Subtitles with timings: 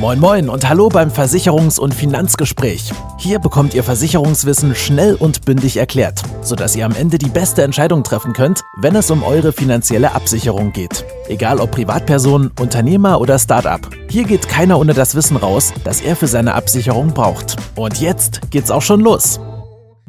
[0.00, 2.90] Moin Moin und hallo beim Versicherungs- und Finanzgespräch.
[3.18, 8.02] Hier bekommt ihr Versicherungswissen schnell und bündig erklärt, sodass ihr am Ende die beste Entscheidung
[8.02, 11.04] treffen könnt, wenn es um eure finanzielle Absicherung geht.
[11.28, 13.80] Egal ob Privatperson, Unternehmer oder Startup.
[14.08, 17.56] Hier geht keiner ohne das Wissen raus, das er für seine Absicherung braucht.
[17.76, 19.38] Und jetzt geht's auch schon los.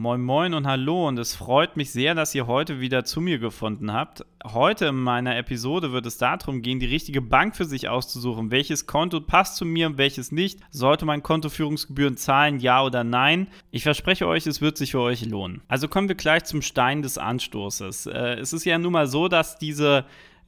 [0.02, 3.38] Moin Moin und Hallo und es freut mich sehr, dass ihr heute wieder zu mir
[3.38, 4.26] gefunden habt.
[4.44, 8.50] Heute in meiner Episode wird es darum gehen, die richtige Bank für sich auszusuchen.
[8.50, 10.60] Welches Konto passt zu mir und welches nicht?
[10.72, 13.48] Sollte man Kontoführungsgebühren zahlen, ja oder nein?
[13.70, 15.62] Ich verspreche euch, es wird sich für euch lohnen.
[15.68, 18.08] Also kommen wir gleich zum Stein des Anstoßes.
[18.08, 20.06] Äh, es ist ja nun mal so, dass diese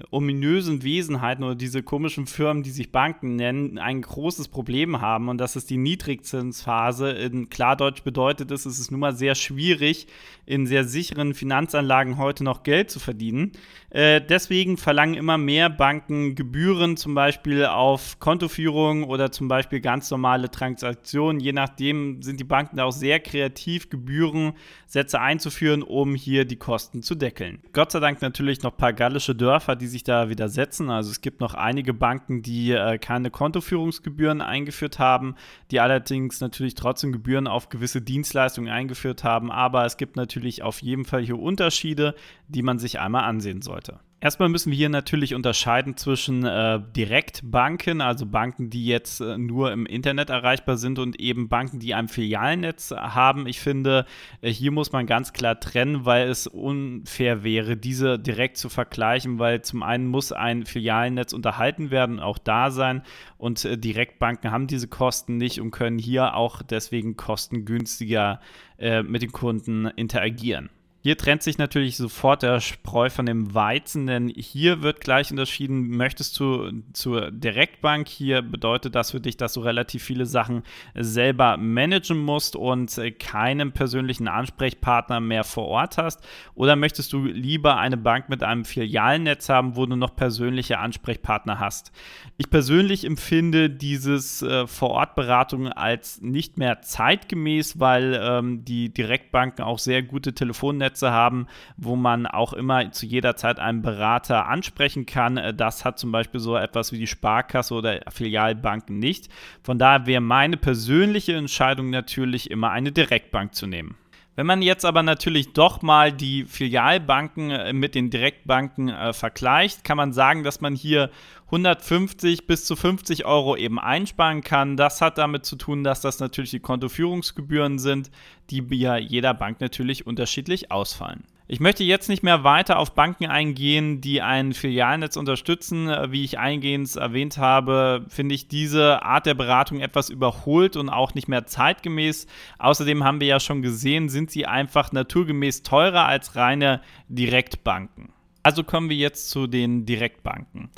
[0.09, 5.38] ominösen Wesenheiten oder diese komischen Firmen, die sich Banken nennen, ein großes Problem haben und
[5.38, 7.11] das ist die Niedrigzinsphase.
[7.11, 10.07] In Klardeutsch bedeutet es, es ist nun mal sehr schwierig,
[10.45, 13.51] in sehr sicheren Finanzanlagen heute noch Geld zu verdienen.
[13.91, 20.09] Äh, deswegen verlangen immer mehr Banken Gebühren zum Beispiel auf Kontoführung oder zum Beispiel ganz
[20.09, 21.39] normale Transaktionen.
[21.39, 27.15] Je nachdem sind die Banken auch sehr kreativ, Gebührensätze einzuführen, um hier die Kosten zu
[27.15, 27.59] deckeln.
[27.71, 30.89] Gott sei Dank natürlich noch ein paar gallische Dörfer, die sich da widersetzen.
[30.89, 35.35] Also es gibt noch einige Banken, die äh, keine Kontoführungsgebühren eingeführt haben,
[35.71, 39.51] die allerdings natürlich trotzdem Gebühren auf gewisse Dienstleistungen eingeführt haben.
[39.51, 42.15] Aber es gibt natürlich auf jeden Fall hier Unterschiede,
[42.48, 43.99] die man sich einmal ansehen sollte.
[44.24, 49.74] Erstmal müssen wir hier natürlich unterscheiden zwischen äh, Direktbanken, also Banken, die jetzt äh, nur
[49.74, 53.48] im Internet erreichbar sind und eben Banken, die ein Filialnetz haben.
[53.48, 54.05] Ich finde,
[54.40, 59.40] äh, hier muss man ganz klar trennen, weil es unfair wäre, diese direkt zu vergleichen,
[59.40, 63.02] weil zum einen muss ein Filialnetz unterhalten werden, auch da sein
[63.37, 68.40] und äh, Direktbanken haben diese Kosten nicht und können hier auch deswegen kostengünstiger
[68.78, 70.69] äh, mit den Kunden interagieren.
[71.06, 75.90] Hier trennt sich natürlich sofort der Spreu von dem Weizen, denn hier wird gleich unterschieden,
[75.90, 80.63] möchtest du zur Direktbank, hier bedeutet das für dich, dass du relativ viele Sachen
[80.96, 86.22] selber managen musst und keinen persönlichen Ansprechpartner mehr vor Ort hast,
[86.56, 91.59] oder möchtest du lieber eine Bank mit einem Filialnetz haben, wo du noch persönliche Ansprechpartner
[91.59, 91.91] hast.
[92.38, 99.80] Ich persönlich empfinde dieses äh, Vorortberatung als nicht mehr zeitgemäß, weil ähm, die Direktbanken auch
[99.80, 105.06] sehr gute Telefonnetze Plätze haben, wo man auch immer zu jeder Zeit einen Berater ansprechen
[105.06, 105.38] kann.
[105.38, 109.30] Äh, das hat zum Beispiel so etwas wie die Sparkasse oder Filialbanken nicht.
[109.64, 113.96] Von daher wäre meine persönliche Entscheidung natürlich immer eine Direktbank zu nehmen.
[114.36, 119.84] Wenn man jetzt aber natürlich doch mal die Filialbanken äh, mit den Direktbanken äh, vergleicht,
[119.84, 121.12] kann man sagen, dass man hier
[121.46, 124.76] 150 bis zu 50 Euro eben einsparen kann.
[124.76, 128.10] Das hat damit zu tun, dass das natürlich die Kontoführungsgebühren sind,
[128.50, 131.26] die bei jeder Bank natürlich unterschiedlich ausfallen.
[131.53, 135.88] Ich möchte jetzt nicht mehr weiter auf Banken eingehen, die ein Filialnetz unterstützen.
[136.09, 141.14] Wie ich eingehend erwähnt habe, finde ich diese Art der Beratung etwas überholt und auch
[141.14, 142.25] nicht mehr zeitgemäß.
[142.58, 148.12] Außerdem haben wir ja schon gesehen, sind sie einfach naturgemäß teurer als reine Direktbanken.
[148.41, 150.72] Also kommen wir jetzt zu den Direktbanken.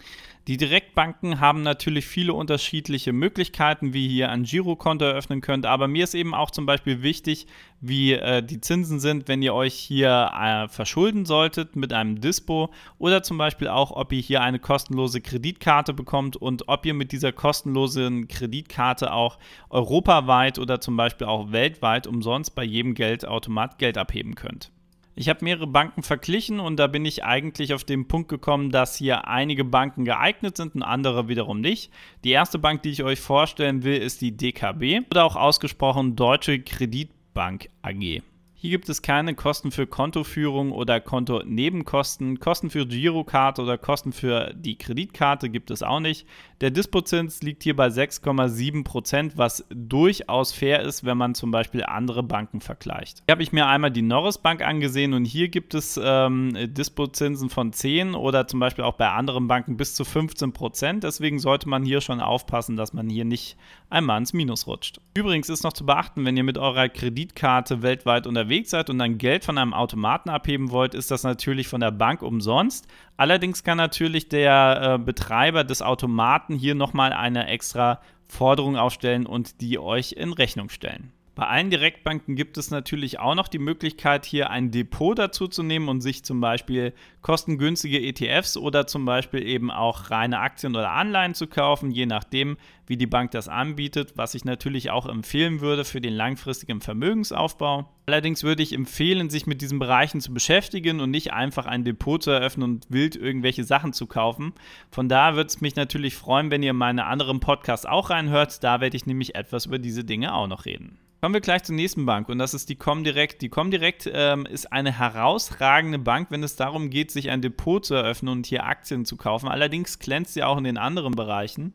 [0.48, 6.04] Die Direktbanken haben natürlich viele unterschiedliche Möglichkeiten, wie ihr ein Girokonto eröffnen könnt, aber mir
[6.04, 7.48] ist eben auch zum Beispiel wichtig,
[7.82, 12.70] wie äh, die Zinsen sind, wenn ihr euch hier äh, verschulden solltet mit einem Dispo
[13.00, 17.12] oder zum Beispiel auch, ob ihr hier eine kostenlose Kreditkarte bekommt und ob ihr mit
[17.12, 19.40] dieser kostenlosen Kreditkarte auch
[19.72, 24.72] europaweit oder zum Beispiel auch weltweit umsonst bei jedem Geldautomat Geld abheben könnt.
[25.18, 28.98] Ich habe mehrere Banken verglichen und da bin ich eigentlich auf den Punkt gekommen, dass
[28.98, 31.90] hier einige Banken geeignet sind und andere wiederum nicht.
[32.26, 36.60] Die erste Bank, die ich euch vorstellen will, ist die DKB oder auch ausgesprochen Deutsche
[36.60, 38.24] Kreditbank AG.
[38.58, 42.40] Hier gibt es keine Kosten für Kontoführung oder Kontonebenkosten.
[42.40, 46.28] Kosten für Girokarte oder Kosten für die Kreditkarte gibt es auch nicht.
[46.62, 52.24] Der Dispozins liegt hier bei 6,7%, was durchaus fair ist, wenn man zum Beispiel andere
[52.24, 53.24] Banken vergleicht.
[53.26, 57.50] Hier habe ich mir einmal die Norris Bank angesehen und hier gibt es ähm, Dispozinsen
[57.50, 61.02] von 10 oder zum Beispiel auch bei anderen Banken bis zu 15%.
[61.02, 63.58] Deswegen sollte man hier schon aufpassen, dass man hier nicht
[63.90, 65.02] einmal ins Minus rutscht.
[65.14, 69.18] Übrigens ist noch zu beachten, wenn ihr mit eurer Kreditkarte weltweit unterwegs seid und dann
[69.18, 72.88] Geld von einem Automaten abheben wollt, ist das natürlich von der Bank umsonst.
[73.18, 79.62] Allerdings kann natürlich der äh, Betreiber des Automaten hier nochmal eine extra Forderung aufstellen und
[79.62, 81.12] die euch in Rechnung stellen.
[81.36, 85.64] Bei allen Direktbanken gibt es natürlich auch noch die Möglichkeit, hier ein Depot dazu zu
[85.64, 90.92] nehmen und sich zum Beispiel kostengünstige ETFs oder zum Beispiel eben auch reine Aktien oder
[90.92, 92.56] Anleihen zu kaufen, je nachdem,
[92.88, 97.90] wie die Bank das anbietet, was ich natürlich auch empfehlen würde für den langfristigen Vermögensaufbau.
[98.06, 102.24] Allerdings würde ich empfehlen, sich mit diesen Bereichen zu beschäftigen und nicht einfach ein Depot
[102.24, 104.54] zu eröffnen und wild irgendwelche Sachen zu kaufen.
[104.90, 108.64] Von da würde es mich natürlich freuen, wenn ihr meine anderen Podcasts auch reinhört.
[108.64, 110.98] Da werde ich nämlich etwas über diese Dinge auch noch reden.
[111.22, 113.42] Kommen wir gleich zur nächsten Bank und das ist die Comdirect.
[113.42, 117.96] Die Comdirect ähm, ist eine herausragende Bank, wenn es darum geht, sich ein Depot zu
[117.96, 119.48] eröffnen und hier Aktien zu kaufen.
[119.48, 121.74] Allerdings glänzt sie auch in den anderen Bereichen.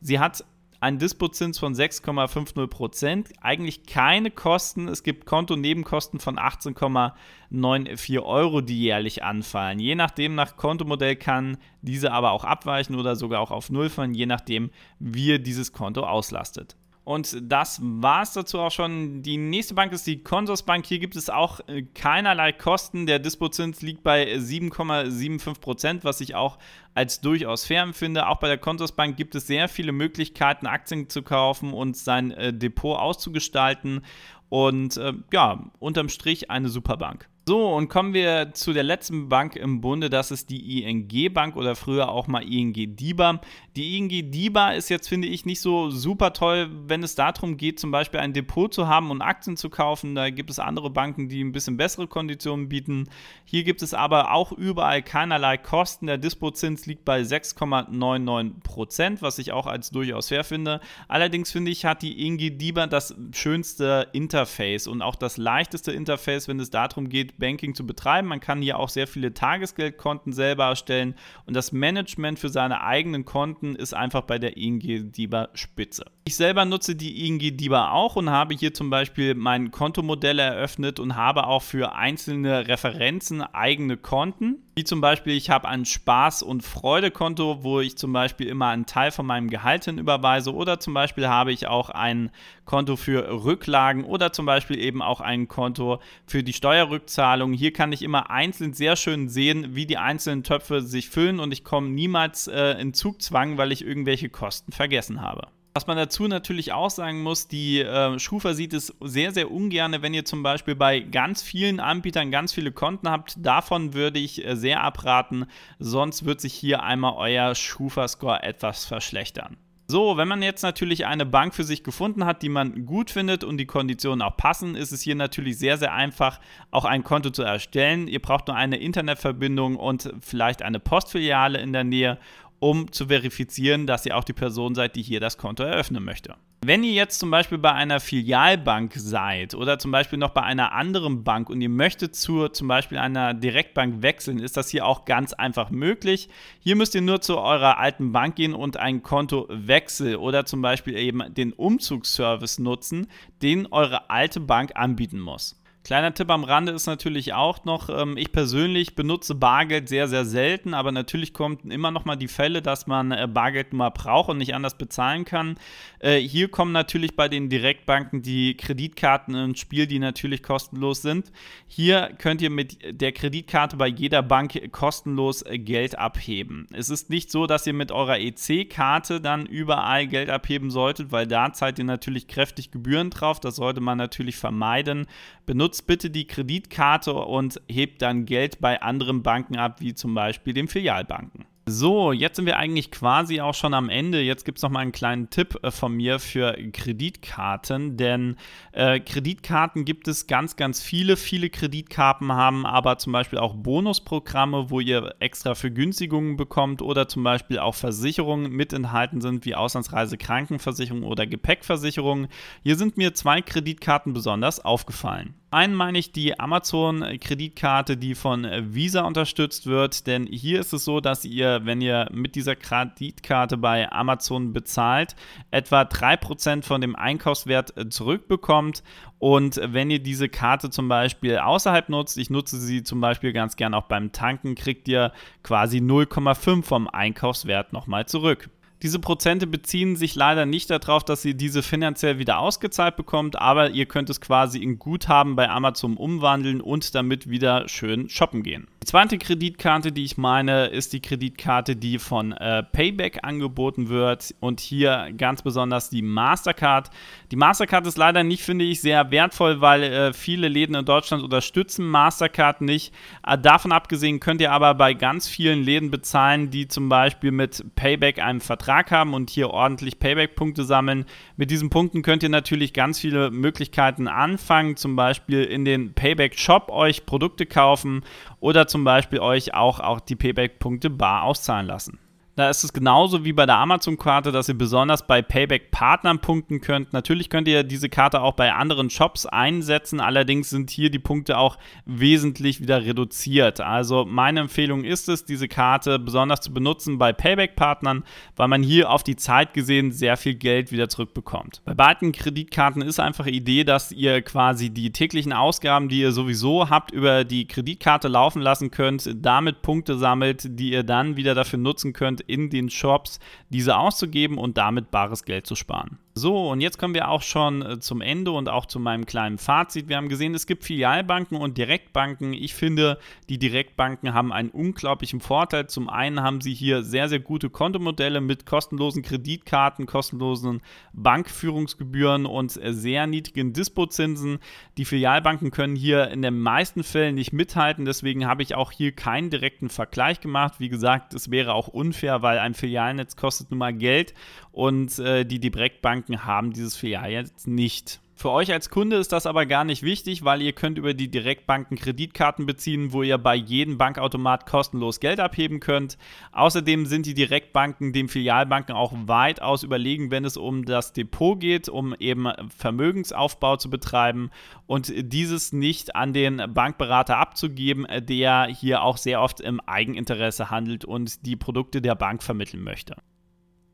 [0.00, 0.44] Sie hat
[0.80, 4.88] einen Dispozins von 6,50% eigentlich keine Kosten.
[4.88, 9.80] Es gibt Kontonebenkosten von 18,94 Euro, die jährlich anfallen.
[9.80, 14.14] Je nachdem, nach Kontomodell kann diese aber auch abweichen oder sogar auch auf Null fallen,
[14.14, 16.76] je nachdem, wie ihr dieses Konto auslastet.
[17.08, 19.22] Und das war es dazu auch schon.
[19.22, 20.84] Die nächste Bank ist die Consorsbank.
[20.84, 23.06] Hier gibt es auch äh, keinerlei Kosten.
[23.06, 26.58] Der Dispozins liegt bei 7,75 Prozent, was ich auch
[26.92, 28.28] als durchaus fair empfinde.
[28.28, 32.52] Auch bei der Consorsbank gibt es sehr viele Möglichkeiten, Aktien zu kaufen und sein äh,
[32.52, 34.02] Depot auszugestalten.
[34.50, 37.26] Und äh, ja, unterm Strich eine super Bank.
[37.48, 41.56] So, und kommen wir zu der letzten Bank im Bunde, das ist die ING Bank
[41.56, 43.40] oder früher auch mal ING DIBA.
[43.74, 47.80] Die ING DIBA ist jetzt, finde ich, nicht so super toll, wenn es darum geht,
[47.80, 50.14] zum Beispiel ein Depot zu haben und Aktien zu kaufen.
[50.14, 53.08] Da gibt es andere Banken, die ein bisschen bessere Konditionen bieten.
[53.46, 56.06] Hier gibt es aber auch überall keinerlei Kosten.
[56.06, 60.80] Der Dispozins liegt bei 6,99 Prozent, was ich auch als durchaus fair finde.
[61.06, 66.46] Allerdings finde ich, hat die ING DIBA das schönste Interface und auch das leichteste Interface,
[66.46, 68.28] wenn es darum geht, Banking zu betreiben.
[68.28, 71.14] Man kann hier auch sehr viele Tagesgeldkonten selber erstellen
[71.46, 74.80] und das Management für seine eigenen Konten ist einfach bei der ING
[75.12, 76.04] DIBA spitze.
[76.28, 81.00] Ich selber nutze die ING DIBA auch und habe hier zum Beispiel mein Kontomodell eröffnet
[81.00, 84.58] und habe auch für einzelne Referenzen eigene Konten.
[84.76, 88.84] Wie zum Beispiel, ich habe ein Spaß- und Freudekonto, wo ich zum Beispiel immer einen
[88.84, 90.52] Teil von meinem Gehalt hin überweise.
[90.52, 92.30] Oder zum Beispiel habe ich auch ein
[92.66, 97.54] Konto für Rücklagen oder zum Beispiel eben auch ein Konto für die Steuerrückzahlung.
[97.54, 101.52] Hier kann ich immer einzeln sehr schön sehen, wie die einzelnen Töpfe sich füllen und
[101.54, 105.48] ich komme niemals äh, in Zugzwang, weil ich irgendwelche Kosten vergessen habe.
[105.74, 109.96] Was man dazu natürlich auch sagen muss, die äh, Schufa sieht es sehr, sehr ungern,
[110.00, 113.34] wenn ihr zum Beispiel bei ganz vielen Anbietern ganz viele Konten habt.
[113.38, 115.46] Davon würde ich äh, sehr abraten,
[115.78, 119.56] sonst wird sich hier einmal euer Schufa-Score etwas verschlechtern.
[119.90, 123.42] So, wenn man jetzt natürlich eine Bank für sich gefunden hat, die man gut findet
[123.42, 126.40] und die Konditionen auch passen, ist es hier natürlich sehr, sehr einfach,
[126.70, 128.06] auch ein Konto zu erstellen.
[128.06, 132.18] Ihr braucht nur eine Internetverbindung und vielleicht eine Postfiliale in der Nähe
[132.60, 136.34] um zu verifizieren, dass ihr auch die Person seid, die hier das Konto eröffnen möchte.
[136.60, 140.72] Wenn ihr jetzt zum Beispiel bei einer Filialbank seid oder zum Beispiel noch bei einer
[140.72, 145.04] anderen Bank und ihr möchtet zu zum Beispiel einer Direktbank wechseln, ist das hier auch
[145.04, 146.28] ganz einfach möglich.
[146.58, 150.96] Hier müsst ihr nur zu eurer alten Bank gehen und ein Kontowechsel oder zum Beispiel
[150.96, 153.06] eben den Umzugsservice nutzen,
[153.40, 155.57] den eure alte Bank anbieten muss.
[155.88, 160.26] Kleiner Tipp am Rande ist natürlich auch noch, ähm, ich persönlich benutze Bargeld sehr, sehr
[160.26, 164.28] selten, aber natürlich kommen immer noch mal die Fälle, dass man äh, Bargeld mal braucht
[164.28, 165.56] und nicht anders bezahlen kann.
[166.00, 171.32] Äh, hier kommen natürlich bei den Direktbanken die Kreditkarten ins Spiel, die natürlich kostenlos sind.
[171.66, 176.66] Hier könnt ihr mit der Kreditkarte bei jeder Bank kostenlos äh, Geld abheben.
[176.70, 181.26] Es ist nicht so, dass ihr mit eurer EC-Karte dann überall Geld abheben solltet, weil
[181.26, 183.40] da zahlt ihr natürlich kräftig Gebühren drauf.
[183.40, 185.06] Das sollte man natürlich vermeiden.
[185.46, 190.14] Benutzt nutzt bitte die Kreditkarte und hebt dann Geld bei anderen Banken ab, wie zum
[190.14, 191.46] Beispiel den Filialbanken.
[191.70, 194.22] So, jetzt sind wir eigentlich quasi auch schon am Ende.
[194.22, 198.36] Jetzt gibt es noch mal einen kleinen Tipp äh, von mir für Kreditkarten, denn
[198.72, 201.18] äh, Kreditkarten gibt es ganz, ganz viele.
[201.18, 207.22] Viele Kreditkarten haben aber zum Beispiel auch Bonusprogramme, wo ihr extra Vergünstigungen bekommt oder zum
[207.22, 212.28] Beispiel auch Versicherungen mit enthalten sind, wie Auslandsreise, Krankenversicherung oder Gepäckversicherung.
[212.62, 215.34] Hier sind mir zwei Kreditkarten besonders aufgefallen.
[215.50, 221.00] Einen meine ich die Amazon-Kreditkarte, die von Visa unterstützt wird, denn hier ist es so,
[221.00, 225.16] dass ihr, wenn ihr mit dieser Kreditkarte bei Amazon bezahlt,
[225.50, 228.82] etwa 3% von dem Einkaufswert zurückbekommt.
[229.18, 233.56] Und wenn ihr diese Karte zum Beispiel außerhalb nutzt, ich nutze sie zum Beispiel ganz
[233.56, 235.12] gern auch beim Tanken, kriegt ihr
[235.42, 238.50] quasi 0,5 vom Einkaufswert nochmal zurück.
[238.82, 243.70] Diese Prozente beziehen sich leider nicht darauf, dass ihr diese finanziell wieder ausgezahlt bekommt, aber
[243.70, 248.68] ihr könnt es quasi in Guthaben bei Amazon umwandeln und damit wieder schön shoppen gehen.
[248.84, 254.32] Die zweite Kreditkarte, die ich meine, ist die Kreditkarte, die von äh, Payback angeboten wird
[254.38, 256.88] und hier ganz besonders die Mastercard.
[257.32, 261.24] Die Mastercard ist leider nicht, finde ich, sehr wertvoll, weil äh, viele Läden in Deutschland
[261.24, 262.94] unterstützen Mastercard nicht.
[263.26, 267.64] Äh, davon abgesehen könnt ihr aber bei ganz vielen Läden bezahlen, die zum Beispiel mit
[267.74, 271.04] Payback einen Vertrag haben und hier ordentlich Payback-Punkte sammeln.
[271.36, 276.70] Mit diesen Punkten könnt ihr natürlich ganz viele Möglichkeiten anfangen, zum Beispiel in den Payback-Shop
[276.70, 278.04] euch Produkte kaufen
[278.40, 281.98] oder zum Beispiel euch auch, auch die Payback-Punkte bar auszahlen lassen.
[282.38, 286.92] Da ist es genauso wie bei der Amazon-Karte, dass ihr besonders bei Payback-Partnern punkten könnt.
[286.92, 291.36] Natürlich könnt ihr diese Karte auch bei anderen Shops einsetzen, allerdings sind hier die Punkte
[291.36, 293.60] auch wesentlich wieder reduziert.
[293.60, 298.04] Also meine Empfehlung ist es, diese Karte besonders zu benutzen bei Payback-Partnern,
[298.36, 301.60] weil man hier auf die Zeit gesehen sehr viel Geld wieder zurückbekommt.
[301.64, 306.12] Bei beiden Kreditkarten ist einfach die Idee, dass ihr quasi die täglichen Ausgaben, die ihr
[306.12, 311.34] sowieso habt, über die Kreditkarte laufen lassen könnt, damit Punkte sammelt, die ihr dann wieder
[311.34, 313.18] dafür nutzen könnt, in den Shops
[313.48, 315.98] diese auszugeben und damit bares Geld zu sparen.
[316.14, 319.38] So, und jetzt kommen wir auch schon äh, zum Ende und auch zu meinem kleinen
[319.38, 319.88] Fazit.
[319.88, 322.32] Wir haben gesehen, es gibt Filialbanken und Direktbanken.
[322.32, 322.98] Ich finde,
[323.28, 325.68] die Direktbanken haben einen unglaublichen Vorteil.
[325.68, 330.60] Zum einen haben sie hier sehr, sehr gute Kontomodelle mit kostenlosen Kreditkarten, kostenlosen
[330.92, 334.40] Bankführungsgebühren und äh, sehr niedrigen Dispozinsen.
[334.76, 337.84] Die Filialbanken können hier in den meisten Fällen nicht mithalten.
[337.84, 340.54] Deswegen habe ich auch hier keinen direkten Vergleich gemacht.
[340.58, 344.14] Wie gesagt, es wäre auch unfair, weil ein Filialnetz kostet nun mal Geld
[344.50, 348.00] und äh, die Direktbanken haben dieses Filial jetzt nicht.
[348.18, 351.08] Für euch als Kunde ist das aber gar nicht wichtig, weil ihr könnt über die
[351.08, 355.98] Direktbanken Kreditkarten beziehen, wo ihr bei jedem Bankautomat kostenlos Geld abheben könnt.
[356.32, 361.68] Außerdem sind die Direktbanken den Filialbanken auch weitaus überlegen, wenn es um das Depot geht,
[361.68, 364.30] um eben Vermögensaufbau zu betreiben
[364.66, 370.84] und dieses nicht an den Bankberater abzugeben, der hier auch sehr oft im Eigeninteresse handelt
[370.84, 372.96] und die Produkte der Bank vermitteln möchte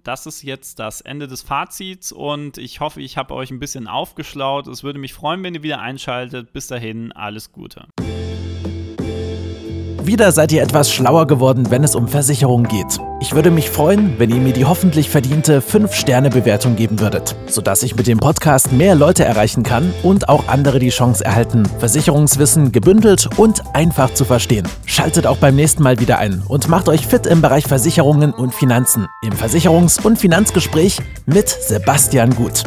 [0.04, 3.88] das ist jetzt das Ende des Fazits und ich hoffe, ich habe euch ein bisschen
[3.88, 4.66] aufgeschlaut.
[4.66, 6.52] Es würde mich freuen, wenn ihr wieder einschaltet.
[6.52, 7.86] Bis dahin, alles Gute.
[10.04, 12.98] Wieder seid ihr etwas schlauer geworden, wenn es um Versicherungen geht.
[13.20, 17.96] Ich würde mich freuen, wenn ihr mir die hoffentlich verdiente 5-Sterne-Bewertung geben würdet, sodass ich
[17.96, 23.30] mit dem Podcast mehr Leute erreichen kann und auch andere die Chance erhalten, Versicherungswissen gebündelt
[23.38, 24.68] und einfach zu verstehen.
[24.84, 28.52] Schaltet auch beim nächsten Mal wieder ein und macht euch fit im Bereich Versicherungen und
[28.52, 32.62] Finanzen im Versicherungs- und Finanzgespräch mit Sebastian Gut.